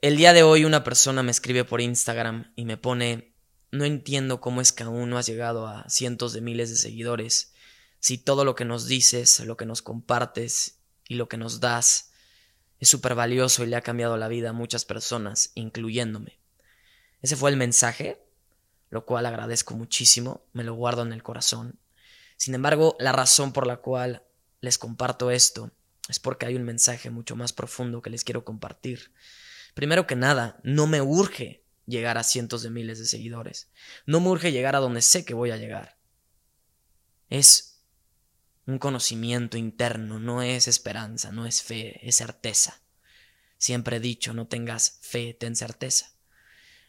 El 0.00 0.16
día 0.16 0.32
de 0.32 0.44
hoy 0.44 0.64
una 0.64 0.84
persona 0.84 1.24
me 1.24 1.32
escribe 1.32 1.64
por 1.64 1.80
Instagram 1.80 2.52
y 2.54 2.66
me 2.66 2.76
pone, 2.76 3.34
no 3.72 3.84
entiendo 3.84 4.40
cómo 4.40 4.60
es 4.60 4.72
que 4.72 4.84
aún 4.84 5.10
no 5.10 5.18
has 5.18 5.26
llegado 5.26 5.66
a 5.66 5.88
cientos 5.88 6.32
de 6.32 6.40
miles 6.40 6.70
de 6.70 6.76
seguidores, 6.76 7.52
si 7.98 8.16
todo 8.16 8.44
lo 8.44 8.54
que 8.54 8.64
nos 8.64 8.86
dices, 8.86 9.40
lo 9.40 9.56
que 9.56 9.66
nos 9.66 9.82
compartes 9.82 10.78
y 11.08 11.16
lo 11.16 11.28
que 11.28 11.36
nos 11.36 11.58
das 11.58 12.12
es 12.78 12.88
súper 12.88 13.16
valioso 13.16 13.64
y 13.64 13.66
le 13.66 13.74
ha 13.74 13.80
cambiado 13.80 14.16
la 14.16 14.28
vida 14.28 14.50
a 14.50 14.52
muchas 14.52 14.84
personas, 14.84 15.50
incluyéndome. 15.56 16.38
Ese 17.20 17.34
fue 17.34 17.50
el 17.50 17.56
mensaje, 17.56 18.22
lo 18.90 19.04
cual 19.04 19.26
agradezco 19.26 19.74
muchísimo, 19.74 20.44
me 20.52 20.62
lo 20.62 20.74
guardo 20.74 21.02
en 21.02 21.12
el 21.12 21.24
corazón. 21.24 21.76
Sin 22.36 22.54
embargo, 22.54 22.96
la 23.00 23.10
razón 23.10 23.52
por 23.52 23.66
la 23.66 23.78
cual 23.78 24.22
les 24.60 24.78
comparto 24.78 25.32
esto 25.32 25.72
es 26.08 26.20
porque 26.20 26.46
hay 26.46 26.54
un 26.54 26.62
mensaje 26.62 27.10
mucho 27.10 27.34
más 27.34 27.52
profundo 27.52 28.00
que 28.00 28.10
les 28.10 28.22
quiero 28.22 28.44
compartir. 28.44 29.10
Primero 29.78 30.08
que 30.08 30.16
nada, 30.16 30.58
no 30.64 30.88
me 30.88 31.00
urge 31.02 31.62
llegar 31.86 32.18
a 32.18 32.24
cientos 32.24 32.64
de 32.64 32.70
miles 32.70 32.98
de 32.98 33.06
seguidores. 33.06 33.70
No 34.06 34.18
me 34.18 34.26
urge 34.30 34.50
llegar 34.50 34.74
a 34.74 34.80
donde 34.80 35.02
sé 35.02 35.24
que 35.24 35.34
voy 35.34 35.52
a 35.52 35.56
llegar. 35.56 36.00
Es 37.30 37.80
un 38.66 38.80
conocimiento 38.80 39.56
interno, 39.56 40.18
no 40.18 40.42
es 40.42 40.66
esperanza, 40.66 41.30
no 41.30 41.46
es 41.46 41.62
fe, 41.62 42.00
es 42.02 42.16
certeza. 42.16 42.82
Siempre 43.56 43.98
he 43.98 44.00
dicho, 44.00 44.34
no 44.34 44.48
tengas 44.48 44.98
fe, 45.00 45.32
ten 45.38 45.54
certeza. 45.54 46.10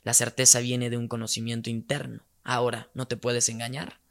La 0.02 0.16
certeza 0.16 0.60
viene 0.60 0.90
de 0.90 0.98
un 0.98 1.08
conocimiento 1.08 1.70
interno. 1.70 2.26
Ahora, 2.44 2.90
no 2.96 3.08
te 3.08 3.18
puedes 3.18 3.50
engañar, 3.50 4.02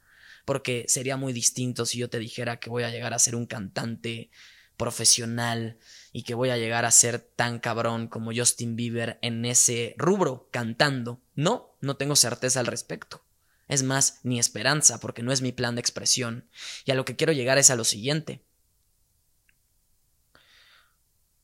porque 0.45 0.85
sería 0.87 1.17
muy 1.17 1.33
distinto 1.33 1.85
si 1.85 1.97
yo 1.97 2.09
te 2.09 2.17
dijera 2.17 2.61
que 2.61 2.69
voy 2.69 2.83
a 2.83 2.91
llegar 2.91 3.13
a 3.13 3.19
ser 3.19 3.35
un 3.35 3.45
cantante 3.45 4.29
profesional 4.79 5.77
y 6.13 6.23
que 6.23 6.33
voy 6.33 6.49
a 6.49 6.57
llegar 6.57 6.85
a 6.85 6.91
ser 6.91 7.19
tan 7.19 7.59
cabrón 7.59 8.07
como 8.07 8.31
Justin 8.33 8.77
Bieber 8.77 9.19
en 9.21 9.45
ese 9.45 9.93
rubro 9.97 10.47
cantando. 10.51 11.21
No, 11.35 11.75
no 11.81 11.97
tengo 11.97 12.15
certeza 12.15 12.61
al 12.61 12.65
respecto. 12.65 13.21
Es 13.67 13.83
más, 13.83 14.21
ni 14.23 14.39
esperanza, 14.39 14.99
porque 14.99 15.21
no 15.21 15.31
es 15.31 15.41
mi 15.41 15.51
plan 15.51 15.75
de 15.75 15.81
expresión. 15.81 16.49
Y 16.85 16.91
a 16.91 16.95
lo 16.95 17.05
que 17.05 17.15
quiero 17.15 17.33
llegar 17.33 17.59
es 17.59 17.69
a 17.69 17.75
lo 17.75 17.83
siguiente. 17.83 18.41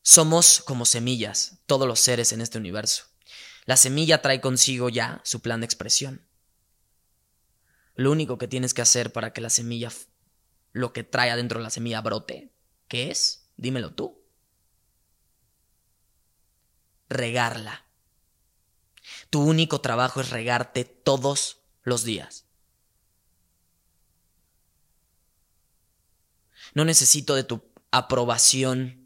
Somos 0.02 0.62
como 0.62 0.86
semillas, 0.86 1.60
todos 1.66 1.88
los 1.88 2.00
seres 2.00 2.32
en 2.32 2.42
este 2.42 2.58
universo. 2.58 3.04
La 3.66 3.78
semilla 3.78 4.22
trae 4.22 4.40
consigo 4.40 4.90
ya 4.90 5.22
su 5.24 5.42
plan 5.42 5.60
de 5.60 5.66
expresión. 5.66 6.26
Lo 7.96 8.12
único 8.12 8.38
que 8.38 8.48
tienes 8.48 8.74
que 8.74 8.82
hacer 8.82 9.12
para 9.12 9.34
que 9.34 9.42
la 9.42 9.50
semilla, 9.50 9.92
lo 10.72 10.94
que 10.94 11.04
trae 11.04 11.32
adentro 11.32 11.60
de 11.60 11.64
la 11.64 11.70
semilla 11.70 12.02
brote, 12.02 12.55
¿Qué 12.88 13.12
es? 13.12 13.50
Dímelo 13.58 13.94
tú. 13.94 14.22
Regarla. 17.10 17.86
Tu 19.30 19.42
único 19.42 19.82
trabajo 19.82 20.22
es 20.22 20.30
regarte 20.30 20.84
todos 20.86 21.60
los 21.84 22.04
días. 22.04 22.46
No 26.74 26.84
necesito 26.86 27.36
de 27.36 27.44
tu 27.44 27.64
aprobación 27.92 29.06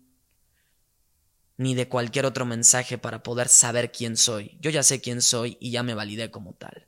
ni 1.58 1.76
de 1.76 1.90
cualquier 1.90 2.26
otro 2.26 2.46
mensaje 2.46 2.98
para 2.98 3.22
poder 3.22 3.50
saber 3.50 3.92
quién 3.92 4.16
soy. 4.16 4.58
Yo 4.62 4.72
ya 4.72 4.82
sé 4.82 5.02
quién 5.02 5.22
soy 5.22 5.58
y 5.60 5.72
ya 5.72 5.84
me 5.84 5.94
validé 5.94 6.32
como 6.32 6.54
tal. 6.54 6.88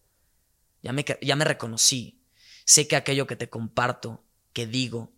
Ya 0.82 0.94
me, 0.94 1.06
ya 1.22 1.36
me 1.36 1.44
reconocí. 1.46 2.24
Sé 2.66 2.88
que 2.88 2.96
aquello 2.96 3.28
que 3.28 3.36
te 3.36 3.50
comparto, 3.50 4.24
que 4.54 4.66
digo, 4.66 5.12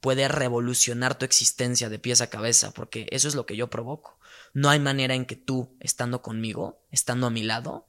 puede 0.00 0.28
revolucionar 0.28 1.18
tu 1.18 1.24
existencia 1.24 1.88
de 1.88 1.98
pies 1.98 2.20
a 2.20 2.30
cabeza, 2.30 2.72
porque 2.72 3.06
eso 3.10 3.28
es 3.28 3.34
lo 3.34 3.46
que 3.46 3.56
yo 3.56 3.68
provoco. 3.68 4.18
No 4.54 4.70
hay 4.70 4.78
manera 4.78 5.14
en 5.14 5.26
que 5.26 5.36
tú, 5.36 5.76
estando 5.80 6.22
conmigo, 6.22 6.84
estando 6.90 7.26
a 7.26 7.30
mi 7.30 7.42
lado, 7.42 7.88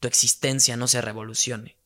tu 0.00 0.08
existencia 0.08 0.76
no 0.76 0.88
se 0.88 1.00
revolucione. 1.00 1.76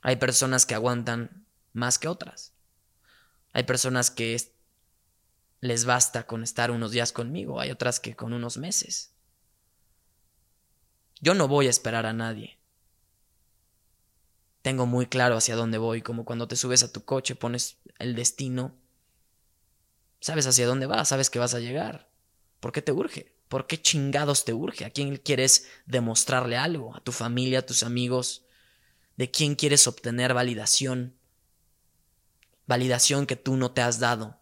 Hay 0.00 0.16
personas 0.16 0.64
que 0.64 0.74
aguantan 0.74 1.46
más 1.72 1.98
que 1.98 2.08
otras. 2.08 2.54
Hay 3.52 3.64
personas 3.64 4.10
que 4.10 4.36
les 5.60 5.84
basta 5.84 6.26
con 6.26 6.44
estar 6.44 6.70
unos 6.70 6.92
días 6.92 7.12
conmigo, 7.12 7.60
hay 7.60 7.70
otras 7.70 7.98
que 7.98 8.14
con 8.14 8.32
unos 8.32 8.56
meses. 8.58 9.12
Yo 11.20 11.34
no 11.34 11.48
voy 11.48 11.66
a 11.66 11.70
esperar 11.70 12.06
a 12.06 12.12
nadie 12.12 12.57
tengo 14.68 14.84
muy 14.84 15.06
claro 15.06 15.34
hacia 15.34 15.56
dónde 15.56 15.78
voy, 15.78 16.02
como 16.02 16.26
cuando 16.26 16.46
te 16.46 16.54
subes 16.54 16.82
a 16.82 16.92
tu 16.92 17.02
coche, 17.02 17.34
pones 17.34 17.78
el 17.98 18.14
destino, 18.14 18.76
sabes 20.20 20.46
hacia 20.46 20.66
dónde 20.66 20.84
vas, 20.84 21.08
sabes 21.08 21.30
que 21.30 21.38
vas 21.38 21.54
a 21.54 21.58
llegar. 21.58 22.10
¿Por 22.60 22.72
qué 22.72 22.82
te 22.82 22.92
urge? 22.92 23.34
¿Por 23.48 23.66
qué 23.66 23.80
chingados 23.80 24.44
te 24.44 24.52
urge? 24.52 24.84
¿A 24.84 24.90
quién 24.90 25.16
quieres 25.16 25.66
demostrarle 25.86 26.58
algo? 26.58 26.94
¿A 26.94 27.00
tu 27.00 27.12
familia, 27.12 27.60
a 27.60 27.66
tus 27.66 27.82
amigos? 27.82 28.44
¿De 29.16 29.30
quién 29.30 29.54
quieres 29.54 29.86
obtener 29.86 30.34
validación? 30.34 31.16
Validación 32.66 33.24
que 33.24 33.36
tú 33.36 33.56
no 33.56 33.70
te 33.70 33.80
has 33.80 34.00
dado. 34.00 34.38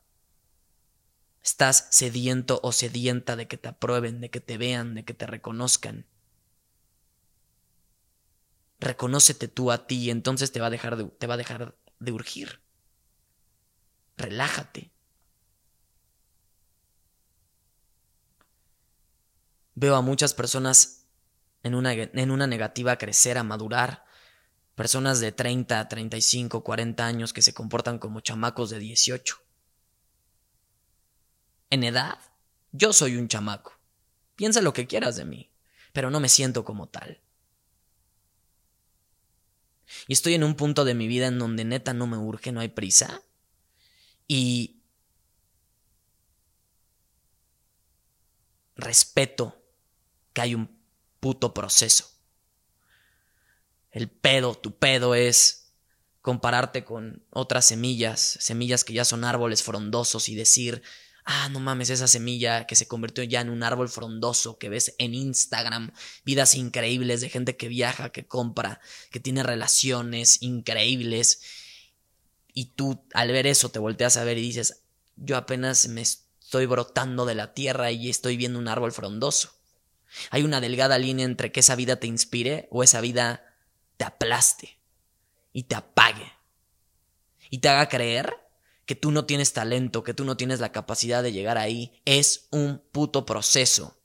Estás 1.41 1.87
sediento 1.93 2.59
o 2.65 2.73
sedienta 2.73 3.37
de 3.37 3.47
que 3.47 3.59
te 3.59 3.69
aprueben, 3.69 4.21
de 4.21 4.31
que 4.31 4.41
te 4.41 4.59
vean, 4.59 4.97
de 4.97 5.05
que 5.05 5.15
te 5.15 5.29
reconozcan. 5.29 6.05
Reconócete 8.79 9.49
tú 9.49 9.71
a 9.71 9.87
ti 9.87 10.05
y 10.05 10.11
entonces 10.11 10.53
te 10.53 10.61
va 10.61 10.67
a 10.67 10.71
dejar 10.71 10.97
de, 10.97 11.05
te 11.05 11.27
va 11.27 11.35
a 11.35 11.39
dejar 11.39 11.77
de 11.99 12.13
urgir. 12.13 12.61
Relájate. 14.17 14.93
Veo 19.75 19.95
a 19.95 20.03
muchas 20.03 20.35
personas 20.35 21.07
en 21.63 21.75
una, 21.75 21.93
en 21.93 22.31
una 22.31 22.47
negativa 22.47 22.97
crecer, 22.97 23.39
a 23.39 23.43
madurar. 23.43 24.05
Personas 24.75 25.21
de 25.21 25.33
30, 25.33 25.89
35, 25.89 26.63
40 26.63 27.07
años 27.07 27.33
que 27.33 27.43
se 27.43 27.55
comportan 27.55 27.99
como 27.99 28.21
chamacos 28.21 28.71
de 28.71 28.79
18. 28.79 29.39
En 31.71 31.83
edad, 31.83 32.19
yo 32.73 32.93
soy 32.93 33.17
un 33.17 33.29
chamaco. 33.29 33.79
Piensa 34.37 34.61
lo 34.61 34.73
que 34.73 34.87
quieras 34.87 35.17
de 35.17 35.25
mí, 35.25 35.51
pero 35.93 36.11
no 36.11 36.21
me 36.21 36.29
siento 36.29 36.65
como 36.65 36.89
tal. 36.89 37.21
Y 40.07 40.13
estoy 40.13 40.35
en 40.35 40.45
un 40.45 40.55
punto 40.55 40.85
de 40.85 40.95
mi 40.95 41.09
vida 41.09 41.27
en 41.27 41.39
donde 41.39 41.65
neta 41.65 41.93
no 41.93 42.07
me 42.07 42.17
urge, 42.17 42.53
no 42.53 42.61
hay 42.61 42.69
prisa. 42.69 43.23
Y 44.29 44.83
respeto 48.77 49.63
que 50.33 50.41
hay 50.43 50.55
un 50.55 50.79
puto 51.21 51.55
proceso. 51.55 52.11
El 53.91 54.11
pedo, 54.11 54.55
tu 54.55 54.79
pedo 54.79 55.15
es 55.15 55.73
compararte 56.21 56.85
con 56.85 57.25
otras 57.31 57.67
semillas, 57.67 58.21
semillas 58.41 58.85
que 58.85 58.93
ya 58.93 59.05
son 59.05 59.25
árboles 59.25 59.63
frondosos 59.63 60.29
y 60.29 60.35
decir, 60.35 60.83
ah, 61.27 61.49
no 61.51 61.59
mames, 61.59 61.91
esa 61.91 62.07
semilla 62.07 62.67
que 62.67 62.77
se 62.77 62.87
convirtió 62.87 63.25
ya 63.25 63.41
en 63.41 63.51
un 63.51 63.65
árbol 63.65 63.89
frondoso 63.89 64.59
que 64.59 64.69
ves 64.69 64.95
en 64.99 65.13
Instagram, 65.13 65.93
vidas 66.25 66.55
increíbles 66.55 67.21
de 67.21 67.29
gente 67.29 67.57
que 67.57 67.69
viaja, 67.69 68.11
que 68.11 68.27
compra, 68.27 68.81
que 69.11 69.21
tiene 69.21 69.43
relaciones 69.43 70.41
increíbles. 70.41 71.43
Y 72.55 72.67
tú 72.67 73.05
al 73.13 73.33
ver 73.33 73.49
eso 73.49 73.69
te 73.71 73.81
volteas 73.81 74.17
a 74.17 74.25
ver 74.25 74.39
y 74.39 74.43
dices, 74.43 74.85
yo 75.17 75.37
apenas 75.37 75.89
me 75.89 76.01
estoy 76.01 76.67
brotando 76.67 77.27
de 77.27 77.35
la 77.35 77.53
tierra 77.55 77.91
y 77.91 78.09
estoy 78.09 78.37
viendo 78.37 78.61
un 78.61 78.69
árbol 78.69 78.93
frondoso. 78.93 79.51
Hay 80.31 80.45
una 80.45 80.61
delgada 80.61 80.97
línea 80.97 81.27
entre 81.27 81.51
que 81.51 81.61
esa 81.61 81.75
vida 81.75 81.97
te 81.97 82.07
inspire 82.07 82.69
o 82.71 82.85
esa 82.85 83.01
vida 83.01 83.45
te 83.97 84.05
aplaste 84.05 84.79
y 85.53 85.65
te 85.65 85.75
apague 85.75 86.33
y 87.51 87.59
te 87.59 87.69
haga 87.69 87.89
creer 87.89 88.46
que 88.87 88.95
tú 88.95 89.11
no 89.11 89.27
tienes 89.27 89.53
talento, 89.53 90.05
que 90.05 90.15
tú 90.15 90.25
no 90.25 90.37
tienes 90.37 90.61
la 90.61 90.73
capacidad 90.73 91.23
de 91.23 91.33
llegar 91.33 91.59
ahí, 91.59 92.01
es 92.05 92.47
un 92.51 92.83
puto 92.93 93.27
proceso. 93.27 93.99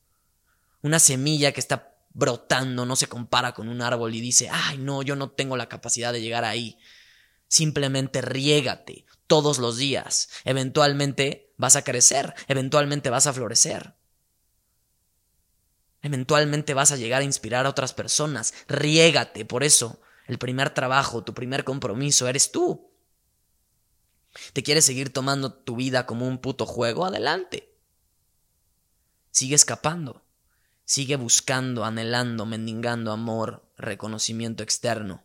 Una 0.81 0.99
semilla 0.99 1.51
que 1.51 1.59
está 1.59 1.95
brotando 2.13 2.85
no 2.85 2.95
se 2.95 3.07
compara 3.07 3.53
con 3.53 3.69
un 3.69 3.81
árbol 3.81 4.13
y 4.15 4.21
dice, 4.21 4.49
ay 4.51 4.79
no, 4.79 5.03
yo 5.03 5.15
no 5.15 5.29
tengo 5.29 5.55
la 5.55 5.69
capacidad 5.69 6.11
de 6.11 6.21
llegar 6.21 6.43
ahí. 6.43 6.77
Simplemente 7.47 8.21
riégate 8.21 9.05
todos 9.27 9.59
los 9.59 9.77
días. 9.77 10.29
Eventualmente 10.43 11.53
vas 11.57 11.75
a 11.75 11.83
crecer, 11.83 12.33
eventualmente 12.47 13.09
vas 13.09 13.27
a 13.27 13.33
florecer. 13.33 13.93
Eventualmente 16.01 16.73
vas 16.73 16.91
a 16.91 16.97
llegar 16.97 17.21
a 17.21 17.25
inspirar 17.25 17.67
a 17.67 17.69
otras 17.69 17.93
personas. 17.93 18.55
Riégate, 18.67 19.45
por 19.45 19.63
eso 19.63 20.01
el 20.25 20.39
primer 20.39 20.71
trabajo, 20.71 21.23
tu 21.23 21.35
primer 21.35 21.63
compromiso 21.63 22.27
eres 22.27 22.51
tú. 22.51 22.90
¿Te 24.53 24.63
quieres 24.63 24.85
seguir 24.85 25.11
tomando 25.11 25.53
tu 25.53 25.75
vida 25.75 26.05
como 26.05 26.27
un 26.27 26.39
puto 26.39 26.65
juego? 26.65 27.05
Adelante. 27.05 27.75
Sigue 29.31 29.55
escapando. 29.55 30.23
Sigue 30.85 31.15
buscando, 31.15 31.85
anhelando, 31.85 32.45
mendigando 32.45 33.11
amor, 33.11 33.63
reconocimiento 33.77 34.63
externo. 34.63 35.23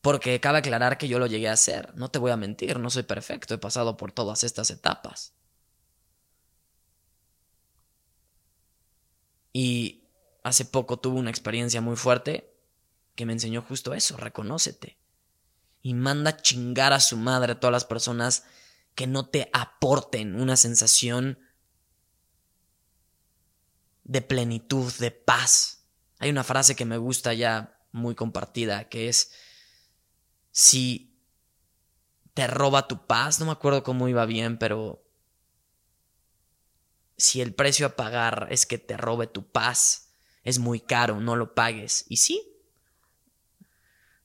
Porque 0.00 0.40
cabe 0.40 0.58
aclarar 0.58 0.98
que 0.98 1.08
yo 1.08 1.18
lo 1.18 1.26
llegué 1.26 1.48
a 1.48 1.52
hacer. 1.52 1.94
No 1.96 2.10
te 2.10 2.18
voy 2.18 2.30
a 2.30 2.36
mentir, 2.36 2.78
no 2.78 2.90
soy 2.90 3.02
perfecto. 3.02 3.54
He 3.54 3.58
pasado 3.58 3.96
por 3.96 4.12
todas 4.12 4.44
estas 4.44 4.70
etapas. 4.70 5.34
Y 9.52 10.04
hace 10.42 10.64
poco 10.64 10.98
tuve 10.98 11.18
una 11.18 11.30
experiencia 11.30 11.80
muy 11.80 11.96
fuerte 11.96 12.52
que 13.14 13.24
me 13.24 13.32
enseñó 13.32 13.62
justo 13.62 13.94
eso, 13.94 14.16
reconócete. 14.16 14.98
Y 15.86 15.94
manda 15.94 16.36
chingar 16.36 16.92
a 16.92 16.98
su 16.98 17.16
madre 17.16 17.52
a 17.52 17.60
todas 17.60 17.70
las 17.70 17.84
personas 17.84 18.42
que 18.96 19.06
no 19.06 19.28
te 19.28 19.48
aporten 19.52 20.34
una 20.34 20.56
sensación 20.56 21.38
de 24.02 24.20
plenitud, 24.20 24.92
de 24.94 25.12
paz. 25.12 25.84
Hay 26.18 26.28
una 26.30 26.42
frase 26.42 26.74
que 26.74 26.84
me 26.84 26.96
gusta 26.96 27.34
ya 27.34 27.78
muy 27.92 28.16
compartida, 28.16 28.88
que 28.88 29.08
es, 29.08 29.30
si 30.50 31.16
te 32.34 32.48
roba 32.48 32.88
tu 32.88 33.06
paz, 33.06 33.38
no 33.38 33.46
me 33.46 33.52
acuerdo 33.52 33.84
cómo 33.84 34.08
iba 34.08 34.26
bien, 34.26 34.58
pero 34.58 35.08
si 37.16 37.40
el 37.40 37.54
precio 37.54 37.86
a 37.86 37.94
pagar 37.94 38.48
es 38.50 38.66
que 38.66 38.78
te 38.78 38.96
robe 38.96 39.28
tu 39.28 39.52
paz, 39.52 40.10
es 40.42 40.58
muy 40.58 40.80
caro, 40.80 41.20
no 41.20 41.36
lo 41.36 41.54
pagues. 41.54 42.06
Y 42.08 42.16
sí, 42.16 42.55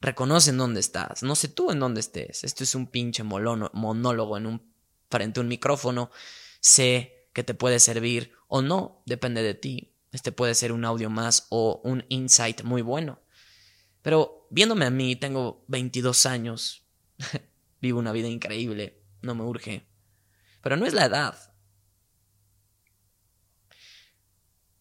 reconoce 0.02 0.50
en 0.50 0.58
dónde 0.58 0.80
estás, 0.80 1.24
no 1.24 1.36
sé 1.36 1.48
tú 1.48 1.72
en 1.72 1.80
dónde 1.80 2.00
estés. 2.00 2.44
Esto 2.44 2.64
es 2.64 2.76
un 2.76 2.88
pinche 2.88 3.24
monólogo 3.24 4.38
en 4.38 4.62
frente 5.10 5.40
a 5.40 5.44
un 5.44 5.48
micrófono. 5.48 6.10
Sé 6.60 7.30
que 7.34 7.44
te 7.44 7.54
puede 7.54 7.80
servir 7.80 8.34
o 8.48 8.62
no, 8.62 9.04
depende 9.06 9.44
de 9.44 9.54
ti. 9.54 9.94
Este 10.12 10.32
puede 10.32 10.56
ser 10.56 10.72
un 10.72 10.84
audio 10.84 11.10
más 11.10 11.48
o 11.50 11.82
un 11.84 12.06
insight 12.10 12.64
muy 12.64 12.82
bueno. 12.82 13.22
Pero 14.02 14.48
viéndome 14.50 14.86
a 14.86 14.90
mí, 14.90 15.16
tengo 15.16 15.64
22 15.68 16.26
años, 16.26 16.84
vivo 17.82 18.00
una 18.00 18.12
vida 18.12 18.28
increíble, 18.28 19.02
no 19.22 19.36
me 19.36 19.44
urge. 19.44 19.88
Pero 20.62 20.76
no 20.76 20.86
es 20.86 20.94
la 20.94 21.06
edad. 21.06 21.38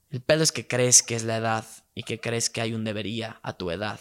El 0.09 0.23
pedo 0.23 0.43
es 0.43 0.51
que 0.51 0.67
crees 0.67 1.03
que 1.03 1.15
es 1.15 1.23
la 1.23 1.37
edad 1.37 1.65
y 1.95 2.03
que 2.03 2.19
crees 2.19 2.51
que 2.51 2.61
hay 2.61 2.75
un 2.75 2.85
debería 2.85 3.39
a 3.43 3.53
tu 3.53 3.71
edad. 3.71 4.01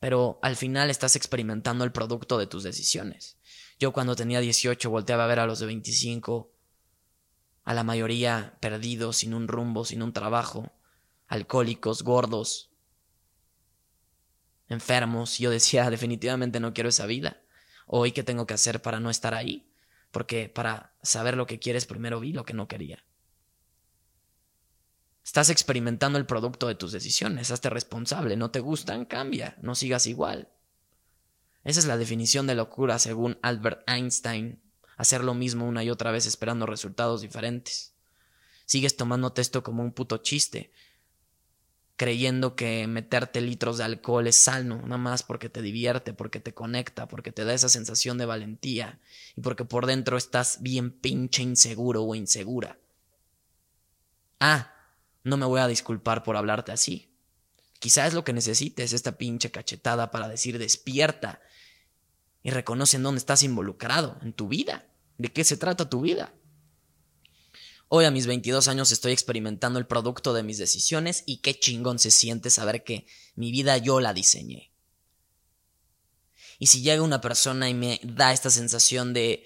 Pero 0.00 0.38
al 0.42 0.56
final 0.56 0.90
estás 0.90 1.16
experimentando 1.16 1.84
el 1.84 1.92
producto 1.92 2.38
de 2.38 2.46
tus 2.46 2.62
decisiones. 2.62 3.36
Yo 3.78 3.92
cuando 3.92 4.16
tenía 4.16 4.40
18 4.40 4.90
volteaba 4.90 5.24
a 5.24 5.28
ver 5.28 5.40
a 5.40 5.46
los 5.46 5.58
de 5.58 5.66
25, 5.66 6.50
a 7.64 7.74
la 7.74 7.84
mayoría 7.84 8.56
perdidos, 8.60 9.18
sin 9.18 9.34
un 9.34 9.48
rumbo, 9.48 9.84
sin 9.84 10.02
un 10.02 10.12
trabajo, 10.12 10.72
alcohólicos, 11.26 12.02
gordos, 12.02 12.70
enfermos. 14.68 15.38
Yo 15.38 15.50
decía, 15.50 15.90
definitivamente 15.90 16.60
no 16.60 16.72
quiero 16.72 16.88
esa 16.88 17.06
vida. 17.06 17.42
Hoy, 17.86 18.12
¿qué 18.12 18.22
tengo 18.22 18.46
que 18.46 18.54
hacer 18.54 18.82
para 18.82 19.00
no 19.00 19.10
estar 19.10 19.34
ahí? 19.34 19.70
Porque 20.10 20.48
para 20.48 20.94
saber 21.02 21.36
lo 21.36 21.46
que 21.46 21.58
quieres, 21.58 21.86
primero 21.86 22.20
vi 22.20 22.32
lo 22.32 22.44
que 22.44 22.54
no 22.54 22.68
quería. 22.68 23.04
Estás 25.28 25.50
experimentando 25.50 26.16
el 26.18 26.24
producto 26.24 26.68
de 26.68 26.74
tus 26.74 26.90
decisiones, 26.90 27.50
hazte 27.50 27.68
responsable, 27.68 28.34
no 28.34 28.50
te 28.50 28.60
gustan, 28.60 29.04
cambia, 29.04 29.58
no 29.60 29.74
sigas 29.74 30.06
igual. 30.06 30.48
Esa 31.64 31.80
es 31.80 31.84
la 31.84 31.98
definición 31.98 32.46
de 32.46 32.54
locura 32.54 32.98
según 32.98 33.38
Albert 33.42 33.82
Einstein, 33.86 34.58
hacer 34.96 35.22
lo 35.22 35.34
mismo 35.34 35.68
una 35.68 35.84
y 35.84 35.90
otra 35.90 36.12
vez 36.12 36.24
esperando 36.24 36.64
resultados 36.64 37.20
diferentes. 37.20 37.92
Sigues 38.64 38.96
tomando 38.96 39.30
esto 39.36 39.62
como 39.62 39.82
un 39.82 39.92
puto 39.92 40.16
chiste, 40.16 40.72
creyendo 41.96 42.56
que 42.56 42.86
meterte 42.86 43.42
litros 43.42 43.76
de 43.76 43.84
alcohol 43.84 44.26
es 44.28 44.36
sano, 44.36 44.80
nada 44.80 44.96
más 44.96 45.22
porque 45.22 45.50
te 45.50 45.60
divierte, 45.60 46.14
porque 46.14 46.40
te 46.40 46.54
conecta, 46.54 47.06
porque 47.06 47.32
te 47.32 47.44
da 47.44 47.52
esa 47.52 47.68
sensación 47.68 48.16
de 48.16 48.24
valentía 48.24 48.98
y 49.36 49.42
porque 49.42 49.66
por 49.66 49.84
dentro 49.84 50.16
estás 50.16 50.62
bien 50.62 50.90
pinche 50.90 51.42
inseguro 51.42 52.02
o 52.02 52.14
insegura. 52.14 52.78
Ah, 54.40 54.72
no 55.28 55.36
me 55.36 55.46
voy 55.46 55.60
a 55.60 55.68
disculpar 55.68 56.22
por 56.22 56.36
hablarte 56.36 56.72
así. 56.72 57.14
Quizá 57.78 58.06
es 58.06 58.14
lo 58.14 58.24
que 58.24 58.32
necesites, 58.32 58.92
esta 58.92 59.16
pinche 59.16 59.50
cachetada 59.50 60.10
para 60.10 60.28
decir 60.28 60.58
despierta 60.58 61.40
y 62.42 62.50
reconoce 62.50 62.96
en 62.96 63.04
dónde 63.04 63.18
estás 63.18 63.42
involucrado, 63.42 64.18
en 64.22 64.32
tu 64.32 64.48
vida, 64.48 64.88
de 65.16 65.32
qué 65.32 65.44
se 65.44 65.56
trata 65.56 65.88
tu 65.88 66.00
vida. 66.00 66.34
Hoy 67.88 68.04
a 68.04 68.10
mis 68.10 68.26
22 68.26 68.68
años 68.68 68.92
estoy 68.92 69.12
experimentando 69.12 69.78
el 69.78 69.86
producto 69.86 70.34
de 70.34 70.42
mis 70.42 70.58
decisiones 70.58 71.22
y 71.24 71.38
qué 71.38 71.58
chingón 71.58 71.98
se 71.98 72.10
siente 72.10 72.50
saber 72.50 72.84
que 72.84 73.06
mi 73.34 73.50
vida 73.50 73.78
yo 73.78 74.00
la 74.00 74.12
diseñé. 74.12 74.72
Y 76.58 76.66
si 76.66 76.82
llega 76.82 77.02
una 77.02 77.20
persona 77.20 77.68
y 77.68 77.74
me 77.74 78.00
da 78.02 78.32
esta 78.32 78.50
sensación 78.50 79.14
de... 79.14 79.44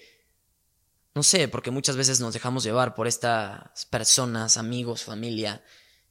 No 1.15 1.21
sé, 1.21 1.47
porque 1.47 1.71
muchas 1.71 1.95
veces 1.95 2.19
nos 2.19 2.33
dejamos 2.33 2.63
llevar 2.63 2.95
por 2.95 3.07
estas 3.07 3.85
personas, 3.85 4.57
amigos, 4.57 5.03
familia, 5.03 5.63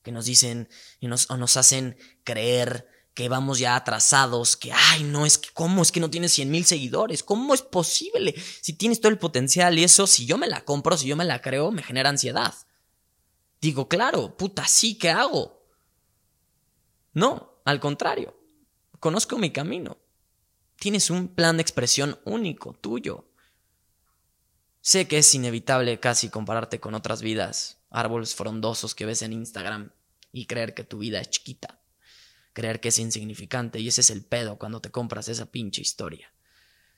que 0.02 0.12
nos 0.12 0.26
dicen 0.26 0.68
y 1.00 1.08
nos, 1.08 1.28
o 1.30 1.36
nos 1.36 1.56
hacen 1.56 1.96
creer 2.24 2.88
que 3.14 3.28
vamos 3.28 3.58
ya 3.58 3.76
atrasados, 3.76 4.56
que, 4.56 4.72
ay, 4.72 5.02
no, 5.04 5.26
es 5.26 5.38
que, 5.38 5.50
¿cómo? 5.52 5.82
Es 5.82 5.92
que 5.92 6.00
no 6.00 6.08
tienes 6.08 6.32
100 6.32 6.50
mil 6.50 6.64
seguidores, 6.64 7.22
¿cómo 7.22 7.52
es 7.52 7.62
posible? 7.62 8.34
Si 8.60 8.72
tienes 8.72 9.00
todo 9.00 9.10
el 9.10 9.18
potencial 9.18 9.78
y 9.78 9.84
eso, 9.84 10.06
si 10.06 10.24
yo 10.24 10.38
me 10.38 10.46
la 10.46 10.64
compro, 10.64 10.96
si 10.96 11.08
yo 11.08 11.16
me 11.16 11.24
la 11.24 11.42
creo, 11.42 11.70
me 11.72 11.82
genera 11.82 12.08
ansiedad. 12.08 12.54
Digo, 13.60 13.88
claro, 13.88 14.36
puta, 14.36 14.66
sí, 14.66 14.96
¿qué 14.96 15.10
hago? 15.10 15.62
No, 17.12 17.60
al 17.64 17.80
contrario, 17.80 18.36
conozco 18.98 19.36
mi 19.36 19.50
camino. 19.50 19.98
Tienes 20.76 21.10
un 21.10 21.28
plan 21.28 21.58
de 21.58 21.62
expresión 21.62 22.18
único, 22.24 22.72
tuyo. 22.72 23.31
Sé 24.82 25.08
que 25.08 25.16
es 25.16 25.34
inevitable 25.34 25.98
casi 26.00 26.28
compararte 26.28 26.78
con 26.78 26.94
otras 26.94 27.22
vidas, 27.22 27.78
árboles 27.88 28.34
frondosos 28.34 28.94
que 28.94 29.06
ves 29.06 29.22
en 29.22 29.32
Instagram 29.32 29.92
y 30.32 30.44
creer 30.44 30.74
que 30.74 30.84
tu 30.84 30.98
vida 30.98 31.20
es 31.20 31.30
chiquita 31.30 31.82
creer 32.52 32.80
que 32.80 32.88
es 32.88 32.98
insignificante 32.98 33.80
y 33.80 33.88
ese 33.88 34.02
es 34.02 34.10
el 34.10 34.24
pedo 34.24 34.58
cuando 34.58 34.80
te 34.80 34.90
compras 34.90 35.28
esa 35.28 35.46
pinche 35.46 35.82
historia. 35.82 36.32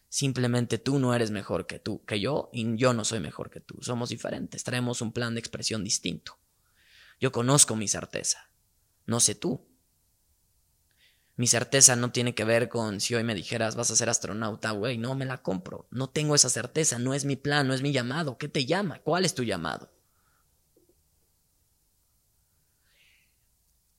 Simplemente 0.08 0.78
tú 0.78 0.98
no 0.98 1.14
eres 1.14 1.30
mejor 1.30 1.66
que 1.66 1.78
tú, 1.78 2.04
que 2.04 2.20
yo, 2.20 2.50
y 2.52 2.76
yo 2.76 2.92
no 2.92 3.04
soy 3.04 3.20
mejor 3.20 3.50
que 3.50 3.60
tú. 3.60 3.78
Somos 3.80 4.10
diferentes, 4.10 4.62
traemos 4.62 5.00
un 5.00 5.12
plan 5.12 5.34
de 5.34 5.40
expresión 5.40 5.82
distinto. 5.82 6.38
Yo 7.20 7.32
conozco 7.32 7.74
mi 7.74 7.88
certeza, 7.88 8.50
no 9.06 9.20
sé 9.20 9.34
tú. 9.34 9.66
Mi 11.36 11.46
certeza 11.48 11.96
no 11.96 12.12
tiene 12.12 12.34
que 12.34 12.44
ver 12.44 12.68
con 12.68 13.00
si 13.00 13.14
hoy 13.14 13.24
me 13.24 13.34
dijeras 13.34 13.74
vas 13.76 13.90
a 13.90 13.96
ser 13.96 14.08
astronauta, 14.08 14.70
güey, 14.70 14.98
no 14.98 15.14
me 15.14 15.24
la 15.24 15.42
compro. 15.42 15.86
No 15.90 16.08
tengo 16.08 16.34
esa 16.34 16.48
certeza, 16.48 16.98
no 16.98 17.12
es 17.14 17.24
mi 17.24 17.36
plan, 17.36 17.66
no 17.66 17.74
es 17.74 17.82
mi 17.82 17.92
llamado. 17.92 18.38
¿Qué 18.38 18.48
te 18.48 18.66
llama? 18.66 19.00
¿Cuál 19.00 19.24
es 19.24 19.34
tu 19.34 19.42
llamado? 19.42 19.90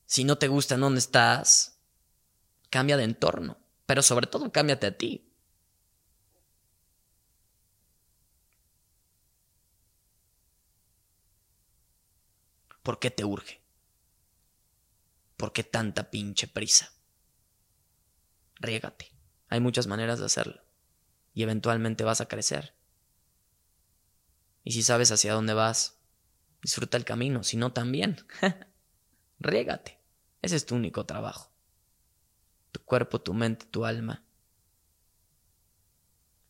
Si 0.08 0.24
no 0.24 0.38
te 0.38 0.48
gusta 0.48 0.76
en 0.76 0.82
dónde 0.82 1.00
estás, 1.00 1.78
cambia 2.70 2.98
de 2.98 3.04
entorno. 3.04 3.58
Pero 3.86 4.02
sobre 4.02 4.28
todo, 4.28 4.52
cámbiate 4.52 4.88
a 4.88 4.98
ti. 4.98 5.30
¿Por 12.84 13.00
qué 13.00 13.12
te 13.12 13.26
urge? 13.26 13.60
¿Por 15.38 15.52
qué 15.52 15.64
tanta 15.64 16.10
pinche 16.10 16.48
prisa? 16.48 16.95
Riégate. 18.56 19.12
Hay 19.50 19.60
muchas 19.60 19.88
maneras 19.88 20.20
de 20.20 20.26
hacerlo. 20.26 20.62
Y 21.34 21.44
eventualmente 21.44 22.04
vas 22.04 22.22
a 22.22 22.28
crecer. 22.28 22.76
Y 24.64 24.72
si 24.72 24.84
sabes 24.84 25.12
hacia 25.12 25.34
dónde 25.34 25.54
vas, 25.54 26.00
disfruta 26.62 26.98
el 26.98 27.06
camino. 27.06 27.44
Si 27.44 27.58
no, 27.58 27.74
también. 27.74 28.26
Riégate. 29.40 30.00
Ese 30.42 30.56
es 30.56 30.66
tu 30.66 30.76
único 30.76 31.06
trabajo. 31.06 31.52
Tu 32.72 32.82
cuerpo, 32.84 33.22
tu 33.22 33.34
mente, 33.34 33.66
tu 33.66 33.86
alma. 33.86 34.24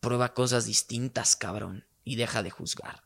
Prueba 0.00 0.34
cosas 0.34 0.66
distintas, 0.66 1.36
cabrón, 1.36 1.86
y 2.04 2.16
deja 2.16 2.42
de 2.42 2.50
juzgar. 2.50 3.05